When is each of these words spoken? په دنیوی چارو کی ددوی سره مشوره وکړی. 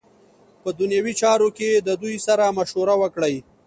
په 0.61 0.69
دنیوی 0.79 1.13
چارو 1.21 1.49
کی 1.57 1.67
ددوی 1.87 2.15
سره 2.27 2.55
مشوره 2.57 2.95
وکړی. 3.01 3.35